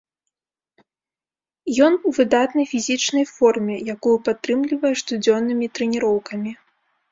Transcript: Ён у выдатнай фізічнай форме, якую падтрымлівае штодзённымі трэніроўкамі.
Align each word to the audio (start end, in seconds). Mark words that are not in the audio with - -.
Ён 1.87 1.93
у 1.97 2.09
выдатнай 2.19 2.65
фізічнай 2.73 3.25
форме, 3.35 3.75
якую 3.95 4.17
падтрымлівае 4.31 4.93
штодзённымі 5.05 5.73
трэніроўкамі. 5.79 6.51